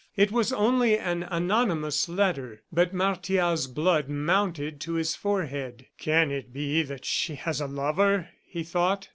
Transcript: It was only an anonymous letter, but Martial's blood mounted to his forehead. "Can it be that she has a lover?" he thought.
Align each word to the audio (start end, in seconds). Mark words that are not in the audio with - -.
It 0.15 0.31
was 0.31 0.51
only 0.51 0.97
an 0.97 1.21
anonymous 1.29 2.09
letter, 2.09 2.63
but 2.71 2.91
Martial's 2.91 3.67
blood 3.67 4.09
mounted 4.09 4.81
to 4.81 4.93
his 4.93 5.15
forehead. 5.15 5.85
"Can 5.99 6.31
it 6.31 6.51
be 6.51 6.81
that 6.81 7.05
she 7.05 7.35
has 7.35 7.61
a 7.61 7.67
lover?" 7.67 8.29
he 8.43 8.63
thought. 8.63 9.09